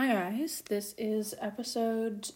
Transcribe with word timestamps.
Hi, 0.00 0.06
guys. 0.06 0.62
This 0.66 0.94
is 0.96 1.34
episode 1.42 2.30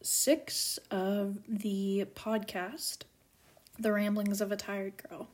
six 0.00 0.78
of 0.90 1.40
the 1.46 2.06
podcast, 2.14 3.02
The 3.78 3.92
Ramblings 3.92 4.40
of 4.40 4.50
a 4.50 4.56
Tired 4.56 4.94
Girl. 4.96 5.28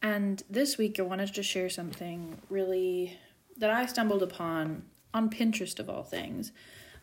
And 0.00 0.44
this 0.48 0.78
week, 0.78 1.00
I 1.00 1.02
wanted 1.02 1.34
to 1.34 1.42
share 1.42 1.68
something 1.68 2.38
really 2.48 3.18
that 3.56 3.68
I 3.68 3.86
stumbled 3.86 4.22
upon 4.22 4.84
on 5.12 5.28
Pinterest, 5.28 5.80
of 5.80 5.90
all 5.90 6.04
things, 6.04 6.52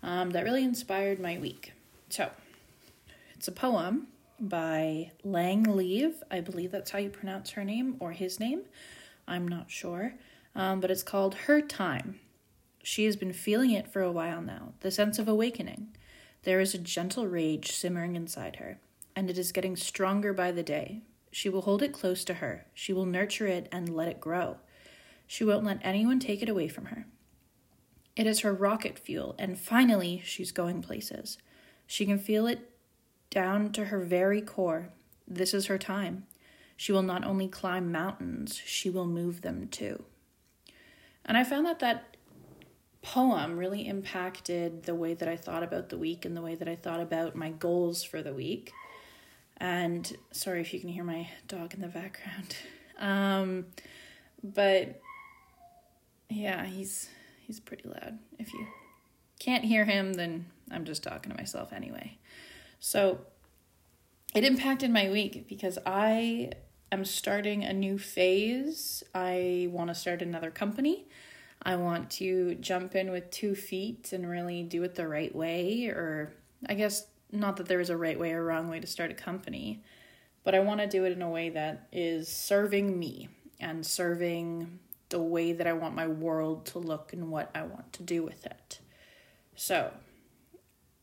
um, 0.01 0.29
that 0.29 0.45
really 0.45 0.63
inspired 0.63 1.19
my 1.19 1.37
week. 1.37 1.73
So, 2.07 2.29
it's 3.35 3.49
a 3.49 3.51
poem 3.51 4.07
by 4.39 5.11
Lang 5.25 5.65
Leav. 5.65 6.13
I 6.31 6.39
believe 6.39 6.71
that's 6.71 6.91
how 6.91 6.99
you 6.99 7.09
pronounce 7.09 7.49
her 7.49 7.65
name 7.65 7.97
or 7.99 8.13
his 8.13 8.39
name. 8.39 8.61
I'm 9.27 9.45
not 9.45 9.69
sure. 9.69 10.13
Um, 10.55 10.79
but 10.79 10.89
it's 10.89 11.03
called 11.03 11.35
Her 11.35 11.59
Time. 11.59 12.21
She 12.83 13.05
has 13.05 13.15
been 13.15 13.31
feeling 13.31 13.71
it 13.71 13.87
for 13.87 14.01
a 14.01 14.11
while 14.11 14.41
now, 14.41 14.73
the 14.81 14.91
sense 14.91 15.17
of 15.17 15.27
awakening. 15.29 15.95
There 16.43 16.59
is 16.59 16.73
a 16.73 16.77
gentle 16.77 17.25
rage 17.25 17.71
simmering 17.71 18.17
inside 18.17 18.57
her, 18.57 18.77
and 19.15 19.29
it 19.29 19.37
is 19.37 19.53
getting 19.53 19.77
stronger 19.77 20.33
by 20.33 20.51
the 20.51 20.63
day. 20.63 21.01
She 21.31 21.47
will 21.47 21.61
hold 21.61 21.81
it 21.81 21.93
close 21.93 22.25
to 22.25 22.35
her. 22.35 22.65
She 22.73 22.91
will 22.91 23.05
nurture 23.05 23.47
it 23.47 23.69
and 23.71 23.95
let 23.95 24.09
it 24.09 24.19
grow. 24.19 24.57
She 25.25 25.45
won't 25.45 25.63
let 25.63 25.79
anyone 25.81 26.19
take 26.19 26.43
it 26.43 26.49
away 26.49 26.67
from 26.67 26.85
her. 26.87 27.07
It 28.17 28.27
is 28.27 28.41
her 28.41 28.53
rocket 28.53 28.99
fuel, 28.99 29.33
and 29.39 29.57
finally, 29.57 30.21
she's 30.25 30.51
going 30.51 30.81
places. 30.81 31.37
She 31.87 32.05
can 32.05 32.19
feel 32.19 32.45
it 32.45 32.69
down 33.29 33.71
to 33.71 33.85
her 33.85 34.01
very 34.01 34.41
core. 34.41 34.89
This 35.25 35.53
is 35.53 35.67
her 35.67 35.77
time. 35.77 36.25
She 36.75 36.91
will 36.91 37.01
not 37.01 37.23
only 37.23 37.47
climb 37.47 37.91
mountains, 37.91 38.61
she 38.65 38.89
will 38.89 39.07
move 39.07 39.41
them 39.41 39.69
too. 39.69 40.03
And 41.25 41.37
I 41.37 41.45
found 41.45 41.65
that 41.65 41.79
that 41.79 42.12
poem 43.03 43.57
really 43.57 43.87
impacted 43.87 44.83
the 44.83 44.95
way 44.95 45.13
that 45.13 45.27
I 45.27 45.35
thought 45.35 45.61
about 45.61 45.89
the 45.89 45.97
week 45.97 46.25
and 46.25 46.35
the 46.35 46.41
way 46.41 46.55
that 46.55 46.67
I 46.67 46.75
thought 46.75 47.01
about 47.01 47.35
my 47.35 47.51
goals 47.51 48.01
for 48.01 48.23
the 48.23 48.33
week. 48.33 48.71
And 49.57 50.11
sorry 50.31 50.61
if 50.61 50.73
you 50.73 50.79
can 50.79 50.89
hear 50.89 51.03
my 51.03 51.29
dog 51.47 51.73
in 51.73 51.81
the 51.81 51.87
background. 51.87 52.55
Um, 52.99 53.65
but 54.43 55.01
yeah, 56.29 56.63
he's 56.63 57.09
he's 57.41 57.59
pretty 57.59 57.89
loud. 57.89 58.19
If 58.37 58.53
you 58.53 58.67
can't 59.39 59.65
hear 59.65 59.83
him, 59.83 60.13
then 60.13 60.45
I'm 60.71 60.85
just 60.85 61.01
talking 61.01 61.31
to 61.31 61.37
myself 61.37 61.73
anyway. 61.73 62.19
So 62.79 63.21
it 64.35 64.45
impacted 64.45 64.91
my 64.91 65.09
week 65.09 65.47
because 65.49 65.79
I 65.87 66.51
am 66.91 67.03
starting 67.03 67.63
a 67.63 67.73
new 67.73 67.97
phase. 67.97 69.03
I 69.13 69.67
want 69.71 69.89
to 69.89 69.95
start 69.95 70.21
another 70.21 70.51
company. 70.51 71.07
I 71.63 71.77
want 71.77 72.09
to 72.11 72.55
jump 72.55 72.95
in 72.95 73.11
with 73.11 73.31
two 73.31 73.55
feet 73.55 74.11
and 74.11 74.29
really 74.29 74.63
do 74.63 74.83
it 74.83 74.95
the 74.95 75.07
right 75.07 75.33
way, 75.33 75.87
or 75.87 76.33
I 76.67 76.73
guess 76.73 77.07
not 77.31 77.57
that 77.57 77.67
there 77.67 77.79
is 77.79 77.89
a 77.89 77.97
right 77.97 78.19
way 78.19 78.33
or 78.33 78.43
wrong 78.43 78.69
way 78.69 78.79
to 78.79 78.87
start 78.87 79.11
a 79.11 79.15
company, 79.15 79.81
but 80.43 80.53
I 80.53 80.59
want 80.59 80.81
to 80.81 80.87
do 80.87 81.05
it 81.05 81.13
in 81.13 81.21
a 81.21 81.29
way 81.29 81.49
that 81.49 81.87
is 81.91 82.27
serving 82.27 82.99
me 82.99 83.29
and 83.59 83.85
serving 83.85 84.79
the 85.09 85.21
way 85.21 85.53
that 85.53 85.67
I 85.67 85.73
want 85.73 85.95
my 85.95 86.07
world 86.07 86.65
to 86.67 86.79
look 86.79 87.13
and 87.13 87.31
what 87.31 87.49
I 87.55 87.63
want 87.63 87.93
to 87.93 88.03
do 88.03 88.23
with 88.23 88.45
it. 88.45 88.79
So, 89.55 89.91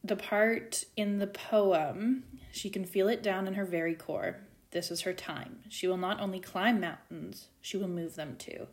the 0.02 0.16
part 0.16 0.84
in 0.96 1.18
the 1.18 1.26
poem, 1.26 2.24
she 2.52 2.70
can 2.70 2.84
feel 2.84 3.08
it 3.08 3.22
down 3.22 3.46
in 3.46 3.54
her 3.54 3.64
very 3.64 3.94
core. 3.94 4.40
This 4.72 4.90
is 4.90 5.02
her 5.02 5.12
time. 5.12 5.60
She 5.68 5.86
will 5.86 5.96
not 5.96 6.20
only 6.20 6.40
climb 6.40 6.80
mountains, 6.80 7.48
she 7.60 7.76
will 7.76 7.88
move 7.88 8.14
them 8.14 8.36
too. 8.38 8.66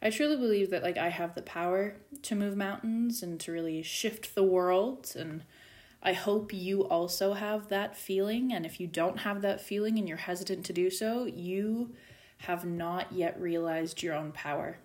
I 0.00 0.10
truly 0.10 0.36
believe 0.36 0.70
that 0.70 0.82
like 0.82 0.96
I 0.96 1.08
have 1.08 1.34
the 1.34 1.42
power 1.42 1.96
to 2.22 2.34
move 2.34 2.56
mountains 2.56 3.22
and 3.22 3.40
to 3.40 3.52
really 3.52 3.82
shift 3.82 4.34
the 4.34 4.44
world 4.44 5.12
and 5.18 5.42
I 6.02 6.12
hope 6.12 6.52
you 6.52 6.86
also 6.86 7.32
have 7.32 7.68
that 7.68 7.96
feeling 7.96 8.52
and 8.52 8.64
if 8.64 8.78
you 8.78 8.86
don't 8.86 9.18
have 9.18 9.42
that 9.42 9.60
feeling 9.60 9.98
and 9.98 10.08
you're 10.08 10.16
hesitant 10.16 10.64
to 10.66 10.72
do 10.72 10.90
so, 10.90 11.24
you 11.24 11.94
have 12.38 12.64
not 12.64 13.12
yet 13.12 13.40
realized 13.40 14.02
your 14.02 14.14
own 14.14 14.30
power. 14.30 14.78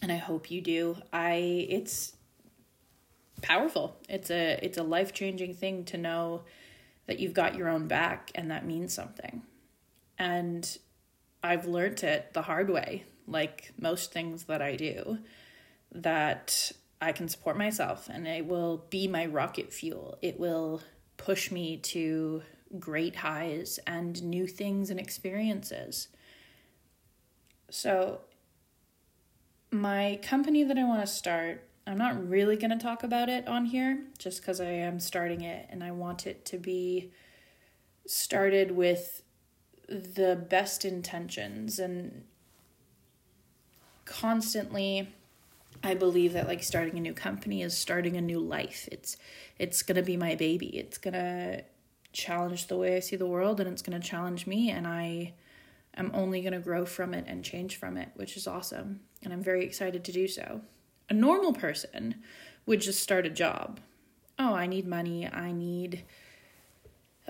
And 0.00 0.10
I 0.10 0.16
hope 0.16 0.50
you 0.50 0.60
do. 0.60 0.96
I 1.12 1.66
it's 1.68 2.14
powerful. 3.40 3.96
It's 4.08 4.30
a 4.30 4.58
it's 4.60 4.78
a 4.78 4.82
life-changing 4.82 5.54
thing 5.54 5.84
to 5.86 5.96
know 5.96 6.42
that 7.06 7.20
you've 7.20 7.34
got 7.34 7.54
your 7.54 7.68
own 7.68 7.86
back 7.86 8.32
and 8.34 8.50
that 8.50 8.66
means 8.66 8.92
something. 8.92 9.42
And 10.18 10.78
I've 11.40 11.66
learned 11.66 12.02
it 12.02 12.32
the 12.32 12.42
hard 12.42 12.68
way 12.68 13.04
like 13.26 13.72
most 13.78 14.12
things 14.12 14.44
that 14.44 14.62
I 14.62 14.76
do, 14.76 15.18
that 15.92 16.72
I 17.00 17.12
can 17.12 17.28
support 17.28 17.56
myself 17.56 18.08
and 18.08 18.26
it 18.26 18.46
will 18.46 18.84
be 18.90 19.08
my 19.08 19.26
rocket 19.26 19.72
fuel. 19.72 20.18
It 20.22 20.38
will 20.38 20.82
push 21.16 21.50
me 21.50 21.76
to 21.76 22.42
great 22.78 23.16
highs 23.16 23.78
and 23.86 24.22
new 24.22 24.46
things 24.46 24.90
and 24.90 24.98
experiences. 24.98 26.08
So, 27.70 28.20
my 29.70 30.20
company 30.22 30.64
that 30.64 30.76
I 30.78 30.84
want 30.84 31.00
to 31.00 31.06
start, 31.06 31.66
I'm 31.86 31.96
not 31.96 32.28
really 32.28 32.56
going 32.56 32.70
to 32.70 32.76
talk 32.76 33.02
about 33.02 33.28
it 33.28 33.48
on 33.48 33.64
here 33.64 34.04
just 34.18 34.42
because 34.42 34.60
I 34.60 34.66
am 34.66 35.00
starting 35.00 35.40
it 35.40 35.66
and 35.70 35.82
I 35.82 35.90
want 35.90 36.26
it 36.26 36.44
to 36.46 36.58
be 36.58 37.10
started 38.06 38.72
with 38.72 39.22
the 39.88 40.46
best 40.48 40.84
intentions 40.84 41.78
and 41.78 42.24
constantly 44.04 45.08
I 45.84 45.94
believe 45.94 46.34
that 46.34 46.46
like 46.46 46.62
starting 46.62 46.96
a 46.96 47.00
new 47.00 47.14
company 47.14 47.62
is 47.62 47.76
starting 47.76 48.16
a 48.16 48.20
new 48.20 48.38
life. 48.38 48.88
It's 48.92 49.16
it's 49.58 49.82
going 49.82 49.96
to 49.96 50.02
be 50.02 50.16
my 50.16 50.34
baby. 50.34 50.66
It's 50.78 50.98
going 50.98 51.14
to 51.14 51.64
challenge 52.12 52.66
the 52.66 52.76
way 52.76 52.96
I 52.96 53.00
see 53.00 53.16
the 53.16 53.26
world 53.26 53.58
and 53.58 53.68
it's 53.68 53.82
going 53.82 54.00
to 54.00 54.06
challenge 54.06 54.46
me 54.46 54.70
and 54.70 54.86
I 54.86 55.32
am 55.96 56.10
only 56.14 56.40
going 56.40 56.52
to 56.52 56.58
grow 56.58 56.84
from 56.84 57.14
it 57.14 57.24
and 57.26 57.44
change 57.44 57.76
from 57.76 57.96
it, 57.96 58.10
which 58.14 58.36
is 58.36 58.46
awesome. 58.46 59.00
And 59.22 59.32
I'm 59.32 59.42
very 59.42 59.64
excited 59.64 60.04
to 60.04 60.12
do 60.12 60.28
so. 60.28 60.60
A 61.08 61.14
normal 61.14 61.52
person 61.52 62.16
would 62.66 62.80
just 62.80 63.02
start 63.02 63.26
a 63.26 63.30
job. 63.30 63.80
Oh, 64.38 64.54
I 64.54 64.66
need 64.66 64.86
money. 64.86 65.28
I 65.28 65.52
need 65.52 66.04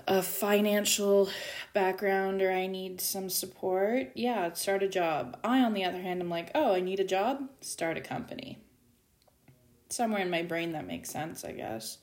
a 0.07 0.21
financial 0.21 1.29
background 1.73 2.41
or 2.41 2.51
I 2.51 2.67
need 2.67 2.99
some 2.99 3.29
support, 3.29 4.11
yeah, 4.15 4.51
start 4.53 4.83
a 4.83 4.87
job. 4.87 5.37
I, 5.43 5.59
on 5.61 5.73
the 5.73 5.85
other 5.85 6.01
hand, 6.01 6.21
I'm 6.21 6.29
like, 6.29 6.51
oh, 6.55 6.73
I 6.73 6.81
need 6.81 6.99
a 6.99 7.05
job, 7.05 7.49
start 7.61 7.97
a 7.97 8.01
company. 8.01 8.59
Somewhere 9.89 10.21
in 10.21 10.29
my 10.29 10.41
brain 10.41 10.71
that 10.73 10.87
makes 10.87 11.09
sense, 11.09 11.45
I 11.45 11.51
guess. 11.51 11.99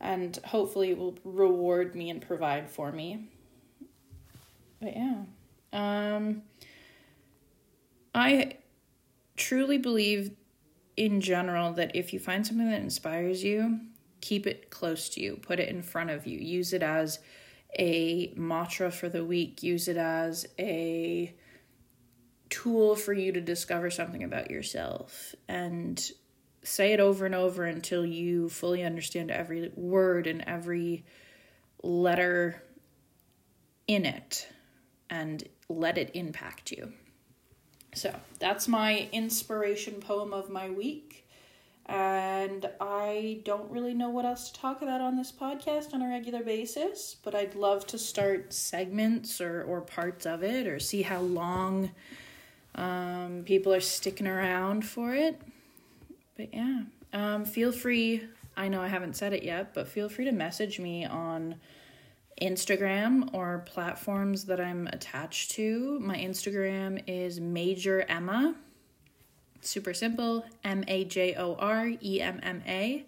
And 0.00 0.36
hopefully 0.44 0.90
it 0.90 0.98
will 0.98 1.16
reward 1.24 1.94
me 1.94 2.10
and 2.10 2.20
provide 2.20 2.68
for 2.68 2.90
me. 2.90 3.28
But 4.80 4.96
yeah. 4.96 5.22
Um 5.72 6.42
I 8.14 8.58
truly 9.36 9.78
believe 9.78 10.32
in 10.96 11.20
general 11.20 11.72
that 11.72 11.96
if 11.96 12.12
you 12.12 12.18
find 12.18 12.46
something 12.46 12.68
that 12.68 12.82
inspires 12.82 13.42
you, 13.42 13.80
keep 14.22 14.46
it 14.46 14.70
close 14.70 15.10
to 15.10 15.20
you, 15.20 15.36
put 15.36 15.60
it 15.60 15.68
in 15.68 15.82
front 15.82 16.08
of 16.08 16.26
you, 16.26 16.38
use 16.38 16.72
it 16.72 16.82
as 16.82 17.18
a 17.78 18.32
mantra 18.36 18.90
for 18.90 19.10
the 19.10 19.24
week, 19.24 19.62
use 19.62 19.88
it 19.88 19.98
as 19.98 20.46
a 20.58 21.34
tool 22.48 22.94
for 22.94 23.12
you 23.12 23.32
to 23.32 23.40
discover 23.40 23.90
something 23.90 24.22
about 24.22 24.50
yourself. 24.50 25.34
And 25.48 26.10
say 26.62 26.92
it 26.92 27.00
over 27.00 27.26
and 27.26 27.34
over 27.34 27.64
until 27.64 28.06
you 28.06 28.48
fully 28.48 28.84
understand 28.84 29.30
every 29.30 29.70
word 29.74 30.26
and 30.26 30.42
every 30.46 31.04
letter 31.82 32.62
in 33.88 34.06
it 34.06 34.48
and 35.10 35.42
let 35.68 35.98
it 35.98 36.12
impact 36.14 36.70
you. 36.70 36.92
So, 37.94 38.14
that's 38.38 38.68
my 38.68 39.08
inspiration 39.12 39.94
poem 39.94 40.32
of 40.32 40.48
my 40.48 40.70
week 40.70 41.26
and 41.86 42.68
I 42.80 43.40
don't 43.44 43.70
really 43.70 43.94
know 43.94 44.08
what 44.10 44.24
else 44.24 44.50
to 44.50 44.60
talk 44.60 44.82
about 44.82 45.00
on 45.00 45.16
this 45.16 45.32
podcast 45.32 45.92
on 45.92 46.02
a 46.02 46.08
regular 46.08 46.42
basis, 46.42 47.16
but 47.22 47.34
I'd 47.34 47.54
love 47.54 47.86
to 47.88 47.98
start 47.98 48.52
segments 48.52 49.40
or, 49.40 49.64
or 49.64 49.80
parts 49.80 50.24
of 50.24 50.44
it 50.44 50.66
or 50.66 50.78
see 50.78 51.02
how 51.02 51.20
long 51.20 51.90
um, 52.76 53.42
people 53.44 53.74
are 53.74 53.80
sticking 53.80 54.26
around 54.26 54.86
for 54.86 55.14
it. 55.14 55.40
But 56.36 56.54
yeah, 56.54 56.82
um, 57.12 57.44
feel 57.44 57.72
free. 57.72 58.22
I 58.56 58.68
know 58.68 58.80
I 58.80 58.88
haven't 58.88 59.16
said 59.16 59.32
it 59.32 59.42
yet, 59.42 59.74
but 59.74 59.88
feel 59.88 60.08
free 60.08 60.26
to 60.26 60.32
message 60.32 60.78
me 60.78 61.04
on 61.04 61.56
Instagram 62.40 63.32
or 63.34 63.64
platforms 63.66 64.44
that 64.44 64.60
I'm 64.60 64.86
attached 64.88 65.52
to. 65.52 65.98
My 66.00 66.16
Instagram 66.16 67.02
is 67.06 67.40
Major 67.40 68.02
Emma 68.08 68.54
Super 69.62 69.94
simple 69.94 70.44
M 70.64 70.84
A 70.88 71.04
J 71.04 71.34
O 71.36 71.54
R 71.54 71.92
E 72.02 72.20
M 72.20 72.40
M 72.42 72.62
A. 72.66 73.06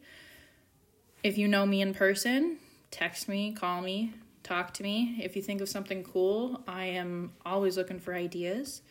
If 1.22 1.36
you 1.36 1.48
know 1.48 1.66
me 1.66 1.82
in 1.82 1.94
person, 1.94 2.58
text 2.90 3.28
me, 3.28 3.52
call 3.52 3.82
me, 3.82 4.12
talk 4.44 4.72
to 4.74 4.82
me. 4.84 5.18
If 5.22 5.34
you 5.34 5.42
think 5.42 5.60
of 5.60 5.68
something 5.68 6.04
cool, 6.04 6.62
I 6.68 6.84
am 6.84 7.32
always 7.44 7.76
looking 7.76 7.98
for 7.98 8.14
ideas. 8.14 8.82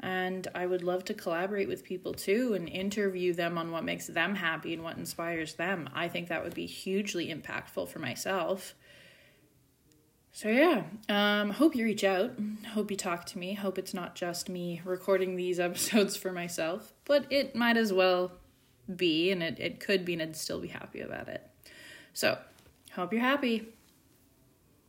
And 0.00 0.46
I 0.54 0.66
would 0.66 0.82
love 0.82 1.04
to 1.06 1.14
collaborate 1.14 1.68
with 1.68 1.84
people 1.84 2.12
too 2.12 2.54
and 2.54 2.68
interview 2.68 3.32
them 3.32 3.56
on 3.56 3.70
what 3.70 3.84
makes 3.84 4.06
them 4.06 4.34
happy 4.34 4.74
and 4.74 4.82
what 4.82 4.98
inspires 4.98 5.54
them. 5.54 5.88
I 5.94 6.08
think 6.08 6.28
that 6.28 6.44
would 6.44 6.54
be 6.54 6.66
hugely 6.66 7.32
impactful 7.32 7.88
for 7.88 7.98
myself. 7.98 8.74
So 10.32 10.48
yeah, 10.48 10.84
um, 11.08 11.50
hope 11.50 11.74
you 11.74 11.84
reach 11.84 12.04
out. 12.04 12.32
Hope 12.72 12.90
you 12.90 12.96
talk 12.96 13.26
to 13.26 13.38
me. 13.38 13.54
Hope 13.54 13.78
it's 13.78 13.92
not 13.92 14.14
just 14.14 14.48
me 14.48 14.80
recording 14.84 15.36
these 15.36 15.58
episodes 15.60 16.16
for 16.16 16.32
myself, 16.32 16.92
but 17.04 17.26
it 17.30 17.54
might 17.54 17.76
as 17.76 17.92
well 17.92 18.32
be, 18.94 19.30
and 19.30 19.42
it, 19.42 19.58
it 19.58 19.80
could 19.80 20.04
be, 20.04 20.14
and 20.14 20.22
I'd 20.22 20.36
still 20.36 20.60
be 20.60 20.68
happy 20.68 21.00
about 21.00 21.28
it. 21.28 21.46
So, 22.12 22.38
hope 22.92 23.12
you're 23.12 23.22
happy. 23.22 23.68